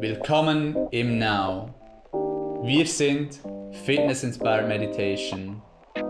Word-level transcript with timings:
Willkommen 0.00 0.76
im 0.92 1.18
Now. 1.18 1.74
Wir 2.62 2.86
sind 2.86 3.40
Fitness 3.84 4.22
Inspired 4.22 4.68
Meditation. 4.68 5.60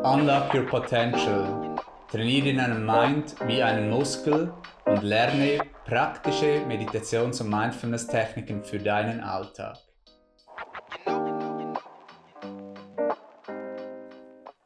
Unlock 0.04 0.52
your 0.52 0.66
potential. 0.66 1.74
Trainiere 2.10 2.54
deinen 2.54 2.84
Mind 2.84 3.34
wie 3.46 3.62
einen 3.62 3.88
Muskel 3.88 4.52
und 4.84 5.02
lerne 5.02 5.60
praktische 5.86 6.66
Meditations- 6.66 7.40
und 7.40 7.48
Mindfulness-Techniken 7.48 8.62
für 8.62 8.78
deinen 8.78 9.20
Alltag. 9.20 9.78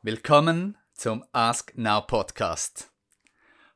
Willkommen 0.02 0.76
zum 0.94 1.24
Ask 1.30 1.72
Now 1.76 2.00
Podcast. 2.00 2.90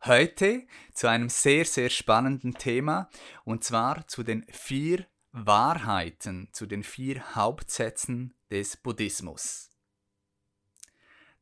Heute 0.05 0.67
zu 0.93 1.07
einem 1.07 1.29
sehr, 1.29 1.65
sehr 1.65 1.91
spannenden 1.91 2.55
Thema 2.55 3.09
und 3.45 3.63
zwar 3.63 4.09
zu 4.09 4.25
den 4.25 4.45
vier 4.51 5.07
Wahrheiten, 5.39 6.49
zu 6.53 6.65
den 6.65 6.83
vier 6.83 7.35
Hauptsätzen 7.35 8.33
des 8.51 8.79
Buddhismus. 8.79 9.71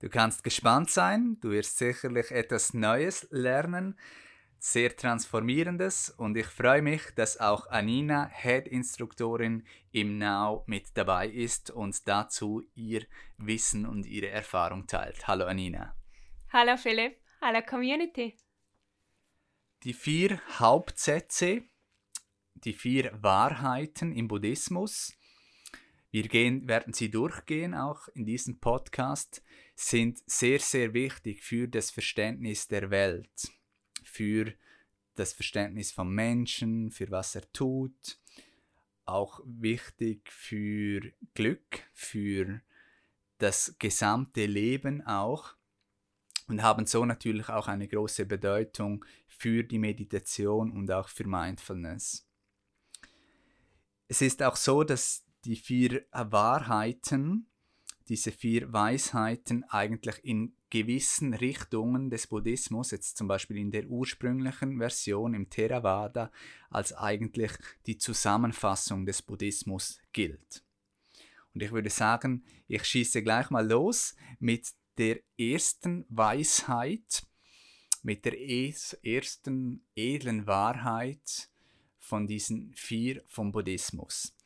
Du 0.00 0.08
kannst 0.08 0.42
gespannt 0.42 0.90
sein, 0.90 1.38
du 1.40 1.52
wirst 1.52 1.78
sicherlich 1.78 2.32
etwas 2.32 2.74
Neues 2.74 3.28
lernen, 3.30 3.96
sehr 4.58 4.96
transformierendes 4.96 6.10
und 6.10 6.36
ich 6.36 6.46
freue 6.46 6.82
mich, 6.82 7.02
dass 7.14 7.38
auch 7.38 7.68
Anina, 7.68 8.28
Head-Instruktorin 8.32 9.64
im 9.92 10.18
Now 10.18 10.64
mit 10.66 10.96
dabei 10.96 11.28
ist 11.28 11.70
und 11.70 12.08
dazu 12.08 12.64
ihr 12.74 13.06
Wissen 13.38 13.86
und 13.86 14.06
ihre 14.06 14.28
Erfahrung 14.28 14.88
teilt. 14.88 15.28
Hallo 15.28 15.44
Anina. 15.44 15.94
Hallo 16.52 16.76
Philipp, 16.76 17.16
hallo 17.40 17.62
Community. 17.62 18.36
Die 19.84 19.94
vier 19.94 20.40
Hauptsätze, 20.58 21.62
die 22.64 22.72
vier 22.72 23.10
Wahrheiten 23.22 24.12
im 24.12 24.28
Buddhismus, 24.28 25.12
wir 26.10 26.28
gehen, 26.28 26.68
werden 26.68 26.92
sie 26.92 27.10
durchgehen, 27.10 27.74
auch 27.74 28.06
in 28.14 28.24
diesem 28.24 28.60
Podcast, 28.60 29.42
sind 29.74 30.22
sehr, 30.26 30.60
sehr 30.60 30.94
wichtig 30.94 31.42
für 31.42 31.66
das 31.66 31.90
Verständnis 31.90 32.68
der 32.68 32.90
Welt, 32.90 33.50
für 34.04 34.54
das 35.16 35.32
Verständnis 35.32 35.90
vom 35.90 36.14
Menschen, 36.14 36.92
für 36.92 37.10
was 37.10 37.34
er 37.34 37.50
tut, 37.52 38.18
auch 39.04 39.40
wichtig 39.44 40.30
für 40.30 41.00
Glück, 41.34 41.82
für 41.92 42.60
das 43.38 43.74
gesamte 43.78 44.46
Leben 44.46 45.04
auch 45.04 45.56
und 46.46 46.62
haben 46.62 46.86
so 46.86 47.04
natürlich 47.04 47.48
auch 47.48 47.66
eine 47.66 47.88
große 47.88 48.24
Bedeutung 48.24 49.04
für 49.26 49.64
die 49.64 49.78
Meditation 49.78 50.70
und 50.70 50.90
auch 50.90 51.08
für 51.08 51.26
Mindfulness. 51.26 52.24
Es 54.14 54.22
ist 54.22 54.44
auch 54.44 54.54
so, 54.54 54.84
dass 54.84 55.24
die 55.44 55.56
vier 55.56 56.06
Wahrheiten, 56.12 57.48
diese 58.08 58.30
vier 58.30 58.72
Weisheiten 58.72 59.64
eigentlich 59.64 60.24
in 60.24 60.54
gewissen 60.70 61.34
Richtungen 61.34 62.10
des 62.10 62.28
Buddhismus, 62.28 62.92
jetzt 62.92 63.16
zum 63.16 63.26
Beispiel 63.26 63.56
in 63.56 63.72
der 63.72 63.88
ursprünglichen 63.88 64.78
Version 64.78 65.34
im 65.34 65.50
Theravada, 65.50 66.30
als 66.70 66.92
eigentlich 66.92 67.50
die 67.86 67.98
Zusammenfassung 67.98 69.04
des 69.04 69.20
Buddhismus 69.20 70.00
gilt. 70.12 70.64
Und 71.52 71.64
ich 71.64 71.72
würde 71.72 71.90
sagen, 71.90 72.44
ich 72.68 72.84
schieße 72.84 73.20
gleich 73.24 73.50
mal 73.50 73.66
los 73.66 74.14
mit 74.38 74.68
der 74.96 75.18
ersten 75.36 76.06
Weisheit, 76.08 77.26
mit 78.04 78.24
der 78.24 78.38
ersten 78.38 79.84
edlen 79.96 80.46
Wahrheit 80.46 81.50
von 82.04 82.26
diesen 82.26 82.74
vier 82.74 83.22
vom 83.26 83.50
Buddhismus. 83.50 84.36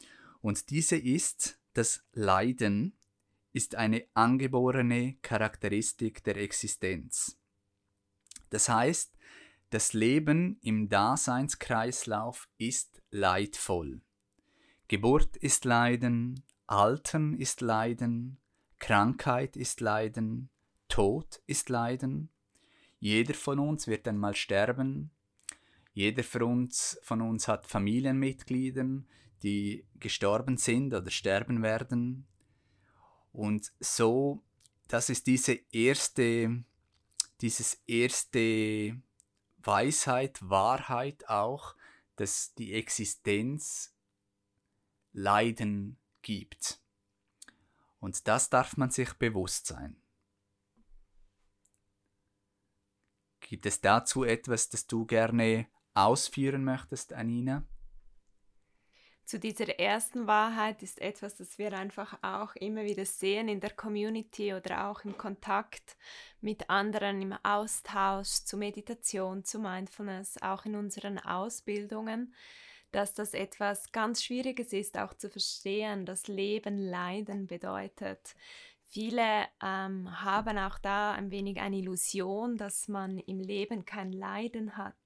Und 0.40 0.70
diese 0.70 0.96
ist, 0.96 1.58
das 1.74 2.04
Leiden 2.12 2.96
ist 3.52 3.74
eine 3.74 4.06
angeborene 4.14 5.16
Charakteristik 5.22 6.22
der 6.22 6.36
Existenz. 6.36 7.36
Das 8.50 8.68
heißt, 8.68 9.12
das 9.70 9.92
Leben 9.92 10.58
im 10.62 10.88
Daseinskreislauf 10.88 12.48
ist 12.56 13.02
leidvoll. 13.10 14.00
Geburt 14.86 15.36
ist 15.36 15.64
Leiden, 15.64 16.44
Altern 16.66 17.34
ist 17.34 17.60
Leiden, 17.60 18.38
Krankheit 18.78 19.56
ist 19.56 19.80
Leiden, 19.80 20.48
Tod 20.88 21.42
ist 21.46 21.68
Leiden. 21.68 22.30
Jeder 23.00 23.34
von 23.34 23.58
uns 23.58 23.88
wird 23.88 24.06
einmal 24.06 24.34
sterben. 24.36 25.10
Jeder 25.98 26.22
von 26.22 26.42
uns, 26.42 26.96
von 27.02 27.20
uns 27.20 27.48
hat 27.48 27.66
Familienmitglieder, 27.66 28.86
die 29.42 29.84
gestorben 29.98 30.56
sind 30.56 30.94
oder 30.94 31.10
sterben 31.10 31.60
werden. 31.60 32.28
Und 33.32 33.72
so, 33.80 34.44
das 34.86 35.10
ist 35.10 35.26
diese 35.26 35.54
erste, 35.72 36.62
dieses 37.40 37.82
erste 37.88 39.02
Weisheit, 39.56 40.38
Wahrheit 40.40 41.28
auch, 41.28 41.74
dass 42.14 42.54
die 42.54 42.74
Existenz 42.74 43.92
Leiden 45.10 45.98
gibt. 46.22 46.80
Und 47.98 48.28
das 48.28 48.50
darf 48.50 48.76
man 48.76 48.92
sich 48.92 49.14
bewusst 49.14 49.66
sein. 49.66 50.00
Gibt 53.40 53.66
es 53.66 53.80
dazu 53.80 54.22
etwas, 54.22 54.68
das 54.68 54.86
du 54.86 55.04
gerne 55.04 55.66
ausführen 56.06 56.64
möchtest, 56.64 57.12
Anina? 57.12 57.64
Zu 59.28 59.38
dieser 59.38 59.78
ersten 59.78 60.26
Wahrheit 60.26 60.82
ist 60.82 61.02
etwas, 61.02 61.36
das 61.36 61.58
wir 61.58 61.74
einfach 61.74 62.16
auch 62.22 62.56
immer 62.56 62.84
wieder 62.84 63.04
sehen 63.04 63.48
in 63.48 63.60
der 63.60 63.72
Community 63.74 64.54
oder 64.54 64.88
auch 64.88 65.04
im 65.04 65.18
Kontakt 65.18 65.98
mit 66.40 66.70
anderen, 66.70 67.20
im 67.20 67.34
Austausch 67.42 68.44
zu 68.46 68.56
Meditation, 68.56 69.44
zu 69.44 69.58
Mindfulness, 69.58 70.40
auch 70.40 70.64
in 70.64 70.76
unseren 70.76 71.18
Ausbildungen, 71.18 72.32
dass 72.90 73.12
das 73.12 73.34
etwas 73.34 73.92
ganz 73.92 74.24
Schwieriges 74.24 74.72
ist, 74.72 74.96
auch 74.96 75.12
zu 75.12 75.28
verstehen, 75.28 76.06
dass 76.06 76.26
Leben 76.26 76.78
Leiden 76.78 77.46
bedeutet. 77.46 78.34
Viele 78.80 79.44
ähm, 79.62 80.08
haben 80.24 80.56
auch 80.56 80.78
da 80.78 81.12
ein 81.12 81.30
wenig 81.30 81.60
eine 81.60 81.76
Illusion, 81.76 82.56
dass 82.56 82.88
man 82.88 83.18
im 83.18 83.40
Leben 83.40 83.84
kein 83.84 84.10
Leiden 84.10 84.78
hat. 84.78 84.96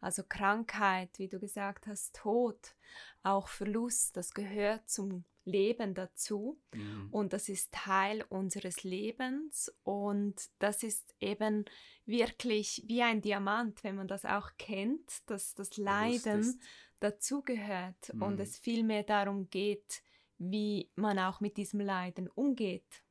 Also 0.00 0.22
Krankheit, 0.28 1.18
wie 1.18 1.28
du 1.28 1.38
gesagt 1.38 1.86
hast, 1.86 2.16
Tod, 2.16 2.74
auch 3.22 3.48
Verlust, 3.48 4.16
das 4.16 4.32
gehört 4.32 4.88
zum 4.88 5.24
Leben 5.44 5.94
dazu 5.94 6.60
mhm. 6.74 7.08
und 7.10 7.32
das 7.32 7.48
ist 7.48 7.72
Teil 7.72 8.24
unseres 8.28 8.82
Lebens 8.84 9.74
und 9.82 10.36
das 10.58 10.82
ist 10.82 11.14
eben 11.18 11.64
wirklich 12.06 12.84
wie 12.86 13.02
ein 13.02 13.22
Diamant, 13.22 13.82
wenn 13.82 13.96
man 13.96 14.08
das 14.08 14.24
auch 14.24 14.50
kennt, 14.58 15.28
dass 15.28 15.54
das 15.54 15.76
Leiden 15.76 16.60
dazugehört 17.00 18.14
mhm. 18.14 18.22
und 18.22 18.40
es 18.40 18.58
vielmehr 18.58 19.02
darum 19.02 19.48
geht, 19.50 20.02
wie 20.38 20.90
man 20.94 21.18
auch 21.18 21.40
mit 21.40 21.56
diesem 21.56 21.80
Leiden 21.80 22.28
umgeht. 22.28 23.02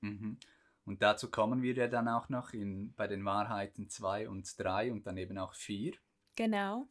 Mhm. 0.00 0.38
Und 0.84 1.02
dazu 1.02 1.30
kommen 1.30 1.62
wir 1.62 1.74
ja 1.74 1.88
dann 1.88 2.08
auch 2.08 2.28
noch 2.28 2.52
in, 2.52 2.92
bei 2.94 3.06
den 3.06 3.24
Wahrheiten 3.24 3.88
2 3.88 4.28
und 4.28 4.58
3 4.58 4.92
und 4.92 5.06
dann 5.06 5.16
eben 5.16 5.38
auch 5.38 5.54
4. 5.54 5.94
Genau. 6.36 6.86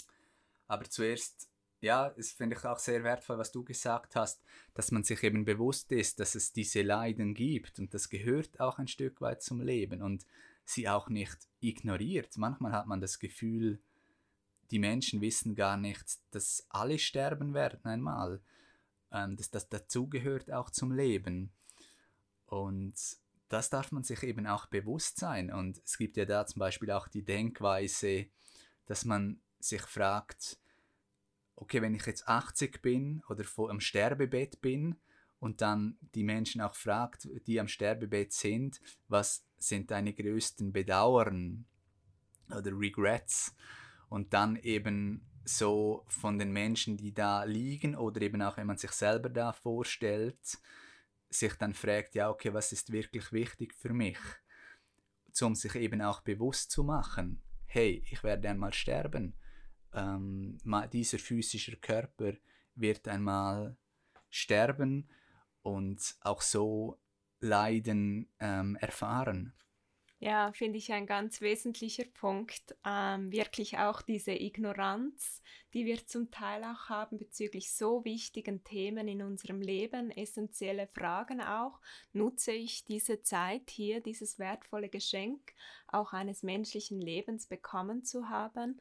Aber 0.68 0.86
zuerst, 0.86 1.50
ja, 1.82 2.12
es 2.18 2.32
finde 2.32 2.56
ich 2.56 2.66
auch 2.66 2.80
sehr 2.80 3.04
wertvoll, 3.04 3.38
was 3.38 3.52
du 3.52 3.64
gesagt 3.64 4.16
hast, 4.16 4.42
dass 4.74 4.92
man 4.92 5.04
sich 5.04 5.22
eben 5.24 5.46
bewusst 5.46 5.92
ist, 5.92 6.20
dass 6.20 6.34
es 6.34 6.54
diese 6.54 6.82
Leiden 6.82 7.36
gibt 7.36 7.78
und 7.80 7.94
das 7.94 8.10
gehört 8.10 8.60
auch 8.60 8.80
ein 8.80 8.88
Stück 8.88 9.22
weit 9.22 9.44
zum 9.44 9.62
Leben 9.62 10.02
und 10.02 10.26
sie 10.66 10.90
auch 10.90 11.10
nicht 11.10 11.38
ignoriert. 11.60 12.38
Manchmal 12.38 12.72
hat 12.72 12.88
man 12.88 13.02
das 13.02 13.20
Gefühl, 13.20 13.80
die 14.72 14.80
Menschen 14.80 15.22
wissen 15.22 15.54
gar 15.54 15.78
nicht, 15.78 16.20
dass 16.32 16.66
alle 16.70 16.98
sterben 16.98 17.54
werden 17.54 17.84
einmal. 17.86 18.42
Ähm, 19.14 19.36
dass 19.36 19.52
das 19.52 19.70
dazugehört 19.70 20.52
auch 20.52 20.72
zum 20.72 20.92
Leben. 20.92 21.52
Und 22.48 22.96
das 23.54 23.70
darf 23.70 23.92
man 23.92 24.04
sich 24.04 24.24
eben 24.24 24.48
auch 24.48 24.66
bewusst 24.66 25.20
sein. 25.20 25.52
Und 25.52 25.82
es 25.86 25.98
gibt 25.98 26.18
ja 26.18 26.26
da 26.26 26.46
zum 26.46 26.60
Beispiel 26.60 26.92
auch 26.92 27.08
die 27.08 27.24
Denkweise, 27.24 28.28
dass 28.86 29.06
man 29.06 29.40
sich 29.60 29.82
fragt, 29.82 30.60
okay, 31.56 31.82
wenn 31.82 31.96
ich 31.96 32.06
jetzt 32.06 32.28
80 32.28 32.82
bin 32.82 33.22
oder 33.30 33.44
vor 33.44 33.70
am 33.70 33.80
Sterbebett 33.80 34.62
bin 34.62 34.96
und 35.40 35.62
dann 35.62 35.98
die 36.16 36.24
Menschen 36.24 36.62
auch 36.62 36.76
fragt, 36.76 37.30
die 37.48 37.60
am 37.60 37.68
Sterbebett 37.68 38.34
sind, 38.34 38.82
was 39.08 39.46
sind 39.58 39.92
deine 39.92 40.14
größten 40.14 40.74
Bedauern 40.74 41.66
oder 42.50 42.72
Regrets? 42.78 43.56
und 44.14 44.32
dann 44.32 44.58
eben 44.58 45.26
so 45.44 46.06
von 46.08 46.38
den 46.38 46.52
Menschen, 46.52 46.98
die 46.98 47.16
da 47.16 47.46
liegen 47.46 47.96
oder 47.96 48.22
eben 48.22 48.44
auch 48.44 48.58
wenn 48.58 48.68
man 48.68 48.78
sich 48.78 48.92
selber 48.92 49.28
da 49.28 49.52
vorstellt, 49.54 50.60
sich 51.34 51.54
dann 51.56 51.74
fragt, 51.74 52.16
ja, 52.16 52.30
okay, 52.30 52.54
was 52.54 52.72
ist 52.72 52.92
wirklich 52.92 53.32
wichtig 53.32 53.74
für 53.74 53.94
mich? 53.94 54.18
Um 55.42 55.56
sich 55.56 55.76
eben 55.76 56.02
auch 56.02 56.22
bewusst 56.22 56.72
zu 56.72 56.84
machen, 56.84 57.42
hey, 57.66 58.04
ich 58.10 58.24
werde 58.24 58.50
einmal 58.50 58.74
sterben. 58.74 59.34
Ähm, 59.94 60.58
dieser 60.92 61.18
physische 61.18 61.78
Körper 61.78 62.34
wird 62.76 63.08
einmal 63.08 63.76
sterben 64.30 65.10
und 65.62 66.16
auch 66.22 66.42
so 66.42 67.00
Leiden 67.40 68.30
ähm, 68.40 68.76
erfahren. 68.76 69.54
Ja, 70.26 70.54
finde 70.54 70.78
ich 70.78 70.94
ein 70.94 71.06
ganz 71.06 71.42
wesentlicher 71.42 72.06
Punkt. 72.06 72.78
Ähm, 72.86 73.30
wirklich 73.34 73.78
auch 73.80 74.02
diese 74.02 74.32
Ignoranz, 74.32 75.42
die 75.74 75.86
wir 75.86 76.08
zum 76.08 76.32
Teil 76.32 76.64
auch 76.64 76.88
haben 76.88 77.18
bezüglich 77.18 77.74
so 77.74 78.06
wichtigen 78.06 78.64
Themen 78.64 79.10
in 79.10 79.22
unserem 79.22 79.60
Leben, 79.60 80.12
essentielle 80.12 80.88
Fragen 80.88 81.42
auch. 81.42 81.78
Nutze 82.14 82.54
ich 82.54 82.86
diese 82.86 83.22
Zeit 83.22 83.70
hier, 83.70 84.00
dieses 84.00 84.40
wertvolle 84.40 84.88
Geschenk 84.88 85.54
auch 85.88 86.14
eines 86.14 86.42
menschlichen 86.42 87.02
Lebens 87.02 87.48
bekommen 87.48 88.06
zu 88.06 88.30
haben? 88.30 88.80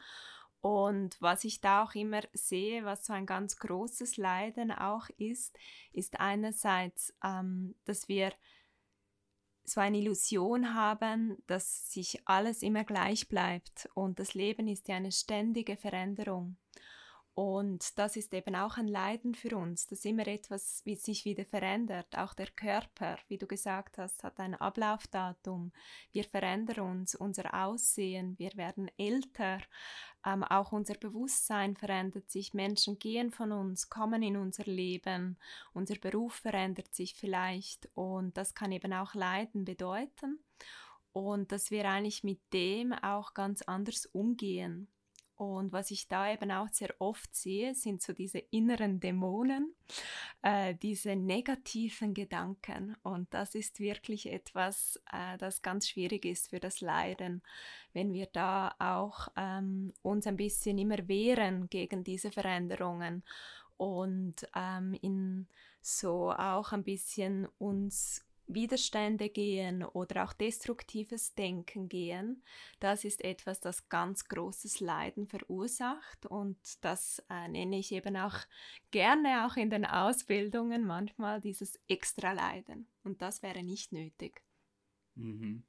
Und 0.61 1.21
was 1.21 1.43
ich 1.43 1.61
da 1.61 1.83
auch 1.83 1.97
immer 1.97 2.21
sehe, 2.35 2.85
was 2.85 3.05
so 3.05 3.15
ein 3.15 3.27
ganz 3.27 3.57
großes 3.57 4.17
Leiden 4.17 4.71
auch 4.71 5.09
ist, 5.19 5.59
ist 5.93 6.21
einerseits, 6.21 7.13
ähm, 7.25 7.75
dass 7.85 8.07
wir 8.07 8.31
so 9.65 9.81
eine 9.81 9.99
Illusion 9.99 10.75
haben, 10.75 11.37
dass 11.47 11.91
sich 11.93 12.21
alles 12.25 12.63
immer 12.63 12.85
gleich 12.85 13.29
bleibt 13.29 13.89
und 13.95 14.19
das 14.19 14.35
Leben 14.35 14.69
ist 14.69 14.89
ja 14.89 14.97
eine 14.97 15.13
ständige 15.13 15.77
Veränderung. 15.77 16.57
Und 17.35 17.99
das 17.99 18.17
ist 18.17 18.35
eben 18.35 18.55
auch 18.55 18.77
ein 18.77 18.89
Leiden 18.89 19.35
für 19.35 19.57
uns, 19.57 19.87
dass 19.87 20.05
immer 20.05 20.27
etwas 20.27 20.83
wie 20.85 20.97
sich 20.97 21.25
wieder 21.25 21.47
verändert. 21.47 22.19
Auch 22.19 22.35
der 22.35 22.49
Körper, 22.49 23.17
wie 23.29 23.39
du 23.39 23.47
gesagt 23.47 23.97
hast, 23.97 24.23
hat 24.23 24.39
ein 24.39 24.55
Ablaufdatum. 24.55 25.73
Wir 26.13 26.25
verändern 26.25 26.81
uns, 26.81 27.15
unser 27.15 27.55
Aussehen, 27.65 28.39
wir 28.39 28.55
werden 28.57 28.91
älter, 28.99 29.61
ähm, 30.27 30.45
auch 30.45 30.73
unser 30.73 30.95
Bewusstsein 30.95 31.75
verändert 31.75 32.31
sich. 32.31 32.53
Menschen 32.53 32.99
gehen 32.99 33.31
von 33.31 33.51
uns, 33.51 33.89
kommen 33.89 34.23
in 34.23 34.37
unser 34.37 34.65
Leben, 34.65 35.39
unser 35.73 35.95
Beruf 35.95 36.35
verändert 36.35 36.95
sich 36.95 37.15
vielleicht 37.15 37.89
und 37.95 38.37
das 38.37 38.55
kann 38.55 38.73
eben 38.73 38.93
auch 38.93 39.15
Leiden 39.15 39.65
bedeuten. 39.65 40.39
Und 41.13 41.51
dass 41.51 41.71
wir 41.71 41.89
eigentlich 41.89 42.25
mit 42.25 42.41
dem 42.53 42.93
auch 42.93 43.33
ganz 43.33 43.63
anders 43.63 44.07
umgehen. 44.07 44.89
Und 45.37 45.73
was 45.73 45.91
ich 45.91 46.09
da 46.09 46.33
eben 46.33 46.51
auch 46.51 46.69
sehr 46.69 46.95
oft 46.99 47.35
sehe, 47.35 47.75
sind 47.75 48.03
so 48.03 48.13
diese 48.13 48.39
inneren 48.39 49.01
Dämonen, 49.01 49.75
äh, 50.43 50.75
diese 50.75 51.17
negativen 51.17 52.15
Gedanken. 52.15 52.97
Und 53.03 53.33
das 53.35 53.55
ist 53.55 53.81
wirklich 53.81 54.31
etwas, 54.31 55.01
äh, 55.13 55.39
das 55.39 55.63
ganz 55.63 55.89
schwierig 55.89 56.25
ist 56.25 56.51
für 56.51 56.61
das 56.61 56.81
Leiden, 56.81 57.43
wenn 57.93 58.13
wir 58.13 58.27
da 58.27 58.75
auch 58.79 59.29
ähm, 59.37 59.93
uns 60.03 60.27
ein 60.27 60.37
bisschen 60.37 60.79
immer 60.79 61.09
wehren 61.09 61.69
gegen 61.69 62.05
diese 62.05 62.31
Veränderungen 62.31 63.25
und 63.77 64.47
ähm, 64.55 64.97
in 65.03 65.49
so 65.81 66.31
auch 66.31 66.73
ein 66.73 66.85
bisschen 66.85 67.49
uns 67.59 68.25
Widerstände 68.47 69.29
gehen 69.29 69.85
oder 69.85 70.25
auch 70.25 70.33
destruktives 70.33 71.35
Denken 71.35 71.89
gehen, 71.89 72.43
das 72.81 73.05
ist 73.05 73.23
etwas, 73.25 73.61
das 73.61 73.89
ganz 73.89 74.25
großes 74.25 74.81
Leiden 74.81 75.27
verursacht 75.27 76.27
und 76.27 76.59
das 76.85 77.23
äh, 77.31 77.49
nenne 77.49 77.79
ich 77.79 77.93
eben 77.93 78.17
auch 78.17 78.37
gerne 78.91 79.47
auch 79.47 79.57
in 79.57 79.71
den 79.71 79.85
Ausbildungen 79.85 80.87
manchmal 80.87 81.41
dieses 81.41 81.79
Extra-Leiden 81.89 82.89
und 83.05 83.23
das 83.23 83.43
wäre 83.43 83.63
nicht 83.63 83.93
nötig. 83.93 84.43
Mhm. 85.15 85.65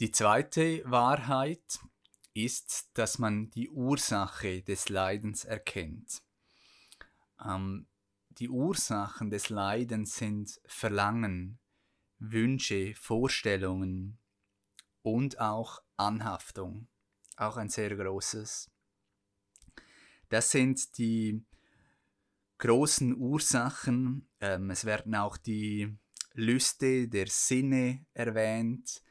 Die 0.00 0.10
zweite 0.10 0.82
Wahrheit 0.84 1.78
ist, 2.34 2.90
dass 2.94 3.18
man 3.18 3.50
die 3.50 3.68
Ursache 3.70 4.62
des 4.62 4.88
Leidens 4.88 5.44
erkennt. 5.44 6.22
Ähm, 7.44 7.86
die 8.38 8.48
Ursachen 8.48 9.30
des 9.30 9.48
Leidens 9.48 10.16
sind 10.16 10.60
Verlangen, 10.66 11.58
Wünsche, 12.18 12.94
Vorstellungen 12.94 14.18
und 15.02 15.40
auch 15.40 15.82
Anhaftung, 15.96 16.88
auch 17.36 17.56
ein 17.56 17.68
sehr 17.68 17.94
großes. 17.94 18.70
Das 20.28 20.50
sind 20.50 20.96
die 20.98 21.44
großen 22.58 23.16
Ursachen. 23.16 24.28
Ähm, 24.40 24.70
es 24.70 24.84
werden 24.84 25.14
auch 25.14 25.36
die 25.36 25.98
Lüste 26.34 27.08
der 27.08 27.26
Sinne 27.26 28.06
erwähnt 28.14 29.02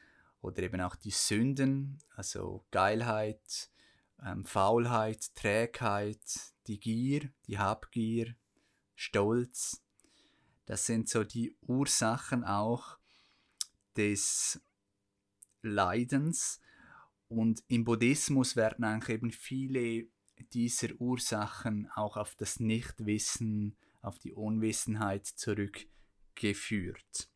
oder 0.42 0.64
eben 0.64 0.82
auch 0.82 0.96
die 0.96 1.12
Sünden, 1.12 2.00
also 2.16 2.66
Geilheit, 2.72 3.70
ähm, 4.26 4.46
Faulheit, 4.46 5.36
Trägheit, 5.36 6.54
die 6.68 6.80
Gier, 6.80 7.30
die 7.48 7.60
Habgier, 7.60 8.36
Stolz. 8.96 9.82
Das 10.66 10.86
sind 10.86 11.10
so 11.10 11.24
die 11.24 11.56
Ursachen 11.62 12.44
auch 12.44 12.98
des 13.96 14.62
Leidens. 15.62 16.60
Und 17.28 17.64
im 17.68 17.84
Buddhismus 17.84 18.56
werden 18.56 18.84
eigentlich 18.84 19.16
eben 19.16 19.32
viele 19.32 20.08
dieser 20.54 20.90
Ursachen 21.00 21.90
auch 21.96 22.18
auf 22.18 22.36
das 22.36 22.60
Nichtwissen, 22.60 23.78
auf 24.02 24.20
die 24.20 24.34
Unwissenheit 24.34 25.26
zurückgeführt. 25.26 27.30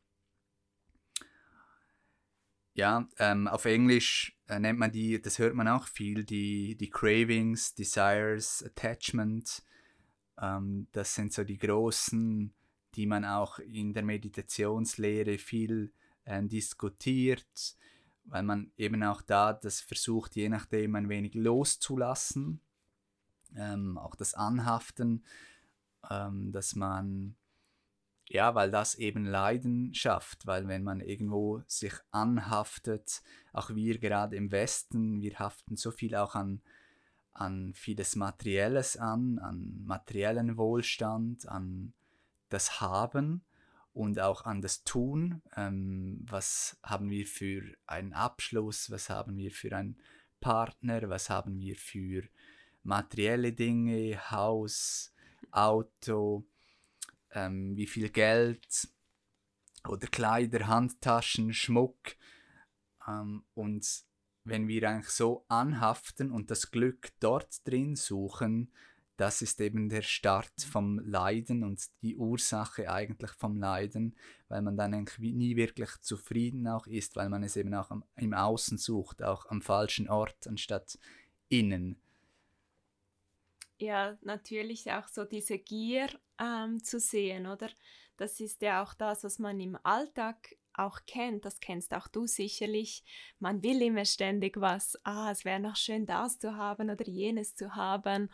Ja, 2.73 3.07
ähm, 3.19 3.47
auf 3.47 3.63
Englisch 3.63 4.37
äh, 4.47 4.59
nennt 4.59 4.79
man 4.79 4.91
die, 4.91 5.21
das 5.21 5.39
hört 5.39 5.55
man 5.55 5.69
auch 5.69 5.87
viel, 5.87 6.25
die, 6.25 6.75
die 6.75 6.89
Cravings, 6.89 7.73
Desires, 7.73 8.63
Attachment. 8.63 9.63
Ähm, 10.41 10.87
das 10.91 11.15
sind 11.15 11.33
so 11.33 11.43
die 11.43 11.57
großen, 11.57 12.53
die 12.95 13.05
man 13.05 13.25
auch 13.25 13.59
in 13.59 13.93
der 13.93 14.03
Meditationslehre 14.03 15.37
viel 15.37 15.91
äh, 16.23 16.43
diskutiert, 16.43 17.77
weil 18.25 18.43
man 18.43 18.71
eben 18.77 19.03
auch 19.03 19.21
da 19.21 19.53
das 19.53 19.81
versucht, 19.81 20.35
je 20.35 20.49
nachdem 20.49 20.95
ein 20.95 21.09
wenig 21.09 21.35
loszulassen, 21.35 22.59
ähm, 23.55 23.97
auch 23.97 24.15
das 24.15 24.33
Anhaften, 24.33 25.23
ähm, 26.09 26.51
dass 26.51 26.75
man 26.75 27.35
ja, 28.27 28.55
weil 28.55 28.71
das 28.71 28.95
eben 28.95 29.25
Leiden 29.25 29.93
schafft, 29.93 30.47
weil 30.47 30.67
wenn 30.67 30.83
man 30.83 30.99
irgendwo 30.99 31.61
sich 31.67 31.93
anhaftet, 32.11 33.21
auch 33.53 33.69
wir 33.75 33.99
gerade 33.99 34.35
im 34.35 34.51
Westen, 34.51 35.21
wir 35.21 35.37
haften 35.37 35.75
so 35.75 35.91
viel 35.91 36.15
auch 36.15 36.33
an 36.33 36.61
an 37.35 37.73
vieles 37.73 38.15
Materielles 38.15 38.97
an, 38.97 39.39
an 39.39 39.83
materiellen 39.83 40.57
Wohlstand, 40.57 41.47
an 41.47 41.93
das 42.49 42.79
Haben 42.79 43.43
und 43.93 44.19
auch 44.19 44.45
an 44.45 44.61
das 44.61 44.83
Tun. 44.83 45.41
Ähm, 45.55 46.25
was 46.27 46.77
haben 46.81 47.09
wir 47.09 47.27
für 47.27 47.61
einen 47.85 48.13
Abschluss? 48.13 48.89
Was 48.89 49.09
haben 49.09 49.37
wir 49.37 49.51
für 49.51 49.75
einen 49.75 49.97
Partner? 50.39 51.09
Was 51.09 51.29
haben 51.29 51.59
wir 51.59 51.75
für 51.75 52.23
materielle 52.83 53.51
Dinge? 53.51 54.17
Haus, 54.31 55.13
Auto, 55.51 56.45
ähm, 57.31 57.75
wie 57.75 57.87
viel 57.87 58.09
Geld 58.09 58.87
oder 59.85 60.07
Kleider, 60.07 60.67
Handtaschen, 60.67 61.53
Schmuck. 61.53 62.15
Ähm, 63.05 63.43
und 63.53 63.85
wenn 64.45 64.67
wir 64.67 64.89
eigentlich 64.89 65.09
so 65.09 65.43
anhaften 65.47 66.31
und 66.31 66.51
das 66.51 66.71
Glück 66.71 67.09
dort 67.19 67.67
drin 67.67 67.95
suchen, 67.95 68.71
das 69.17 69.41
ist 69.41 69.61
eben 69.61 69.89
der 69.89 70.01
Start 70.01 70.61
vom 70.69 70.99
Leiden 70.99 71.63
und 71.63 71.81
die 72.01 72.17
Ursache 72.17 72.91
eigentlich 72.91 73.31
vom 73.31 73.57
Leiden, 73.57 74.15
weil 74.49 74.61
man 74.61 74.75
dann 74.75 74.93
eigentlich 74.93 75.33
nie 75.33 75.55
wirklich 75.55 75.89
zufrieden 76.01 76.67
auch 76.67 76.85
ist, 76.85 77.15
weil 77.15 77.29
man 77.29 77.43
es 77.43 77.55
eben 77.55 77.73
auch 77.73 77.91
im 78.17 78.33
Außen 78.33 78.77
sucht, 78.77 79.23
auch 79.23 79.45
am 79.47 79.61
falschen 79.61 80.09
Ort 80.09 80.47
anstatt 80.47 80.99
innen. 81.47 81.97
Ja, 83.77 84.17
natürlich 84.21 84.91
auch 84.91 85.07
so 85.07 85.25
diese 85.25 85.59
Gier 85.59 86.09
ähm, 86.39 86.83
zu 86.83 86.99
sehen, 86.99 87.47
oder? 87.47 87.69
Das 88.17 88.39
ist 88.39 88.61
ja 88.61 88.83
auch 88.83 88.93
das, 88.93 89.23
was 89.23 89.39
man 89.39 89.59
im 89.59 89.77
Alltag 89.83 90.55
auch 90.77 90.99
kennt, 91.07 91.45
das 91.45 91.59
kennst 91.59 91.93
auch 91.93 92.07
du 92.07 92.27
sicherlich, 92.27 93.03
man 93.39 93.63
will 93.63 93.81
immer 93.81 94.05
ständig 94.05 94.59
was, 94.59 94.97
ah, 95.03 95.31
es 95.31 95.45
wäre 95.45 95.59
noch 95.59 95.75
schön 95.75 96.05
das 96.05 96.39
zu 96.39 96.55
haben 96.55 96.89
oder 96.89 97.07
jenes 97.07 97.55
zu 97.55 97.75
haben. 97.75 98.29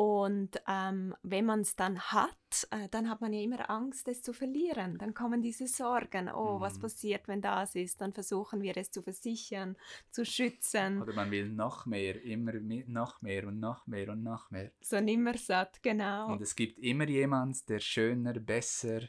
Und 0.00 0.62
ähm, 0.68 1.16
wenn 1.24 1.44
man 1.44 1.62
es 1.62 1.74
dann 1.74 1.98
hat, 1.98 2.68
äh, 2.70 2.88
dann 2.88 3.10
hat 3.10 3.20
man 3.20 3.32
ja 3.32 3.40
immer 3.40 3.68
Angst, 3.68 4.06
es 4.06 4.22
zu 4.22 4.32
verlieren. 4.32 4.96
Dann 4.96 5.12
kommen 5.12 5.42
diese 5.42 5.66
Sorgen, 5.66 6.30
oh, 6.30 6.58
mhm. 6.58 6.60
was 6.60 6.78
passiert, 6.78 7.26
wenn 7.26 7.42
das 7.42 7.74
ist? 7.74 8.00
Dann 8.00 8.12
versuchen 8.12 8.62
wir 8.62 8.76
es 8.76 8.92
zu 8.92 9.02
versichern, 9.02 9.76
zu 10.12 10.24
schützen. 10.24 11.02
Oder 11.02 11.14
man 11.14 11.32
will 11.32 11.48
noch 11.48 11.84
mehr, 11.84 12.22
immer 12.22 12.52
noch 12.86 13.20
mehr 13.22 13.48
und 13.48 13.58
noch 13.58 13.88
mehr 13.88 14.10
und 14.10 14.22
noch 14.22 14.52
mehr. 14.52 14.70
So 14.80 15.00
nimmer 15.00 15.36
satt, 15.36 15.82
genau. 15.82 16.30
Und 16.30 16.42
es 16.42 16.54
gibt 16.54 16.78
immer 16.78 17.08
jemand, 17.08 17.68
der 17.68 17.80
schöner, 17.80 18.34
besser, 18.34 19.00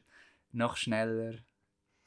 noch 0.54 0.76
schneller, 0.76 1.36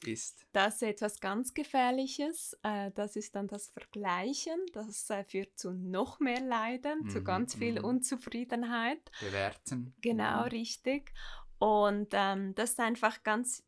ist? 0.04 0.46
Das 0.52 0.76
ist 0.76 0.82
etwas 0.82 1.20
ganz 1.20 1.54
Gefährliches. 1.54 2.56
Äh, 2.62 2.90
das 2.92 3.16
ist 3.16 3.34
dann 3.34 3.48
das 3.48 3.68
Vergleichen. 3.68 4.58
Das 4.72 5.10
äh, 5.10 5.24
führt 5.24 5.58
zu 5.58 5.72
noch 5.72 6.20
mehr 6.20 6.40
Leiden, 6.40 7.04
mhm, 7.04 7.10
zu 7.10 7.22
ganz 7.22 7.54
viel 7.54 7.78
mhm. 7.78 7.84
Unzufriedenheit. 7.84 9.10
Bewerten. 9.20 9.94
Genau, 10.00 10.42
mhm. 10.42 10.48
richtig. 10.48 11.12
Und 11.58 12.08
ähm, 12.12 12.54
das 12.54 12.70
ist 12.70 12.80
einfach 12.80 13.22
ganz 13.22 13.64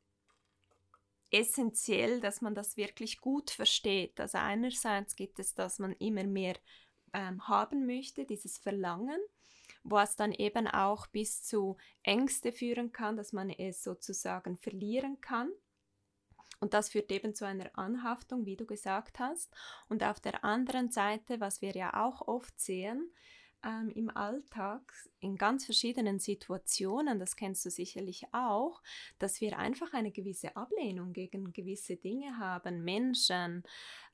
essentiell, 1.30 2.20
dass 2.20 2.40
man 2.40 2.54
das 2.54 2.76
wirklich 2.76 3.20
gut 3.20 3.50
versteht. 3.50 4.20
Also 4.20 4.38
einerseits 4.38 5.16
gibt 5.16 5.38
es, 5.38 5.54
dass 5.54 5.78
man 5.78 5.92
immer 5.94 6.24
mehr 6.24 6.56
ähm, 7.12 7.46
haben 7.48 7.86
möchte, 7.86 8.24
dieses 8.24 8.58
Verlangen, 8.58 9.20
was 9.82 10.16
dann 10.16 10.32
eben 10.32 10.68
auch 10.68 11.06
bis 11.08 11.42
zu 11.42 11.76
Ängste 12.02 12.52
führen 12.52 12.92
kann, 12.92 13.16
dass 13.16 13.32
man 13.32 13.50
es 13.50 13.82
sozusagen 13.82 14.56
verlieren 14.58 15.20
kann. 15.20 15.50
Und 16.60 16.74
das 16.74 16.90
führt 16.90 17.10
eben 17.12 17.34
zu 17.34 17.46
einer 17.46 17.70
Anhaftung, 17.74 18.46
wie 18.46 18.56
du 18.56 18.66
gesagt 18.66 19.18
hast. 19.18 19.54
Und 19.88 20.02
auf 20.02 20.20
der 20.20 20.44
anderen 20.44 20.90
Seite, 20.90 21.40
was 21.40 21.62
wir 21.62 21.72
ja 21.72 22.04
auch 22.04 22.26
oft 22.26 22.58
sehen, 22.60 23.10
ähm, 23.64 23.90
im 23.94 24.14
Alltag 24.14 24.92
in 25.20 25.36
ganz 25.36 25.64
verschiedenen 25.64 26.18
Situationen, 26.18 27.18
das 27.18 27.36
kennst 27.36 27.64
du 27.64 27.70
sicherlich 27.70 28.26
auch, 28.32 28.82
dass 29.18 29.40
wir 29.40 29.58
einfach 29.58 29.92
eine 29.94 30.12
gewisse 30.12 30.54
Ablehnung 30.56 31.12
gegen 31.12 31.52
gewisse 31.52 31.96
Dinge 31.96 32.38
haben, 32.38 32.84
Menschen, 32.84 33.64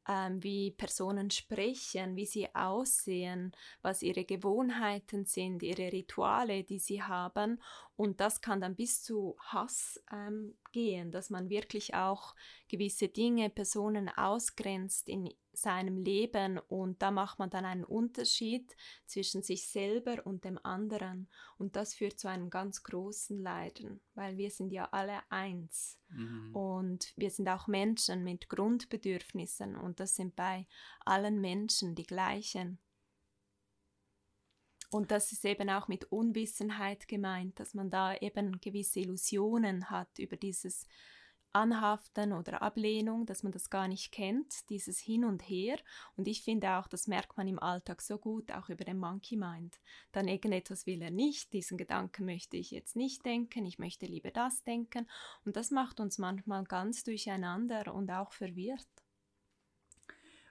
ähm, 0.08 0.42
wie 0.42 0.70
Personen 0.70 1.30
sprechen, 1.30 2.16
wie 2.16 2.26
sie 2.26 2.54
aussehen, 2.54 3.52
was 3.82 4.02
ihre 4.02 4.24
Gewohnheiten 4.24 5.24
sind, 5.24 5.62
ihre 5.62 5.92
Rituale, 5.92 6.64
die 6.64 6.78
sie 6.78 7.02
haben. 7.02 7.60
Und 7.96 8.20
das 8.20 8.40
kann 8.40 8.60
dann 8.60 8.76
bis 8.76 9.02
zu 9.02 9.36
Hass 9.40 10.02
ähm, 10.12 10.56
gehen, 10.72 11.12
dass 11.12 11.30
man 11.30 11.50
wirklich 11.50 11.94
auch 11.94 12.34
gewisse 12.68 13.08
Dinge, 13.08 13.50
Personen 13.50 14.08
ausgrenzt 14.08 15.08
in 15.08 15.32
seinem 15.52 15.96
Leben 15.96 16.58
und 16.58 17.02
da 17.02 17.10
macht 17.10 17.38
man 17.38 17.50
dann 17.50 17.64
einen 17.64 17.84
Unterschied 17.84 18.76
zwischen 19.06 19.42
sich 19.42 19.68
selber 19.68 20.24
und 20.26 20.44
dem 20.44 20.58
anderen 20.62 21.28
und 21.58 21.76
das 21.76 21.94
führt 21.94 22.18
zu 22.18 22.28
einem 22.28 22.50
ganz 22.50 22.82
großen 22.82 23.38
Leiden, 23.38 24.00
weil 24.14 24.36
wir 24.36 24.50
sind 24.50 24.72
ja 24.72 24.88
alle 24.92 25.20
eins 25.30 25.98
mhm. 26.08 26.54
und 26.54 27.12
wir 27.16 27.30
sind 27.30 27.48
auch 27.48 27.66
Menschen 27.66 28.24
mit 28.24 28.48
Grundbedürfnissen 28.48 29.76
und 29.76 30.00
das 30.00 30.14
sind 30.14 30.36
bei 30.36 30.66
allen 31.04 31.40
Menschen 31.40 31.94
die 31.94 32.06
gleichen. 32.06 32.78
Und 34.92 35.12
das 35.12 35.30
ist 35.30 35.44
eben 35.44 35.70
auch 35.70 35.86
mit 35.86 36.06
Unwissenheit 36.06 37.06
gemeint, 37.06 37.60
dass 37.60 37.74
man 37.74 37.90
da 37.90 38.16
eben 38.16 38.60
gewisse 38.60 38.98
Illusionen 38.98 39.88
hat 39.88 40.18
über 40.18 40.36
dieses 40.36 40.88
Anhaften 41.52 42.32
oder 42.32 42.62
Ablehnung, 42.62 43.26
dass 43.26 43.42
man 43.42 43.52
das 43.52 43.70
gar 43.70 43.88
nicht 43.88 44.12
kennt, 44.12 44.68
dieses 44.70 44.98
Hin 44.98 45.24
und 45.24 45.42
Her. 45.42 45.78
Und 46.16 46.28
ich 46.28 46.42
finde 46.42 46.70
auch, 46.72 46.86
das 46.86 47.06
merkt 47.06 47.36
man 47.36 47.48
im 47.48 47.58
Alltag 47.58 48.02
so 48.02 48.18
gut, 48.18 48.52
auch 48.52 48.68
über 48.68 48.84
den 48.84 48.98
Monkey 48.98 49.36
Mind. 49.36 49.80
Dann 50.12 50.28
irgendetwas 50.28 50.86
will 50.86 51.02
er 51.02 51.10
nicht, 51.10 51.52
diesen 51.52 51.76
Gedanken 51.76 52.24
möchte 52.24 52.56
ich 52.56 52.70
jetzt 52.70 52.96
nicht 52.96 53.24
denken, 53.24 53.66
ich 53.66 53.78
möchte 53.78 54.06
lieber 54.06 54.30
das 54.30 54.62
denken. 54.62 55.08
Und 55.44 55.56
das 55.56 55.70
macht 55.70 56.00
uns 56.00 56.18
manchmal 56.18 56.64
ganz 56.64 57.02
durcheinander 57.04 57.94
und 57.94 58.10
auch 58.10 58.32
verwirrt. 58.32 58.88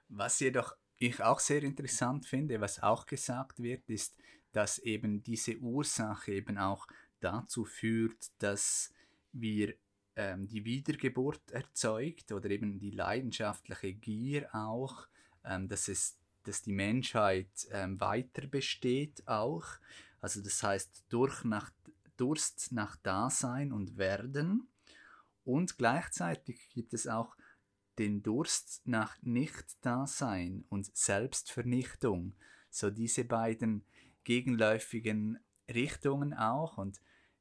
Was 0.10 0.39
jedoch 0.39 0.75
ich 0.98 1.22
auch 1.22 1.39
sehr 1.39 1.63
interessant 1.63 2.25
finde, 2.25 2.60
was 2.60 2.82
auch 2.84 3.06
gesagt 3.06 3.62
wird, 3.62 3.89
ist, 3.89 4.18
dass 4.51 4.79
eben 4.79 5.24
diese 5.24 5.58
Ursache 5.58 6.34
eben 6.34 6.58
auch 6.58 6.88
dazu 7.20 7.65
führt, 7.65 8.32
dass 8.39 8.91
wir 9.32 9.75
ähm, 10.19 10.47
die 10.47 10.65
Wiedergeburt 10.65 11.49
erzeugt 11.51 12.33
oder 12.33 12.49
eben 12.49 12.77
die 12.77 12.91
leidenschaftliche 12.91 13.93
Gier 13.93 14.53
auch, 14.53 15.07
ähm, 15.45 15.69
dass, 15.69 15.88
es, 15.88 16.17
dass 16.43 16.61
die 16.61 16.73
Menschheit 16.73 17.47
ähm, 17.71 18.01
weiter 18.01 18.45
besteht 18.47 19.25
auch. 19.29 19.63
Also 20.19 20.41
das 20.41 20.61
heißt 20.61 21.05
durch 21.07 21.45
nach, 21.45 21.71
Durst 22.17 22.73
nach 22.73 22.97
Dasein 22.97 23.71
und 23.71 23.97
Werden. 23.97 24.67
Und 25.45 25.77
gleichzeitig 25.77 26.67
gibt 26.69 26.93
es 26.93 27.07
auch 27.07 27.38
den 27.97 28.21
Durst 28.21 28.81
nach 28.83 29.15
Nicht-Dasein 29.21 30.65
und 30.67 30.93
Selbstvernichtung. 30.97 32.35
So 32.69 32.89
diese 32.89 33.23
beiden 33.23 33.85
gegenläufigen 34.25 35.39
Richtungen 35.69 36.33
auch. 36.33 36.77
Und 36.77 36.99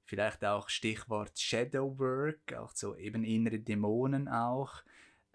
Vielleicht 0.09 0.43
auch 0.43 0.71
Stichwort 0.71 1.39
Shadow 1.39 1.99
Work, 1.99 2.55
auch 2.55 2.73
so 2.75 2.97
eben 2.97 3.25
innere 3.25 3.59
Dämonen 3.59 4.27
auch, 4.27 4.83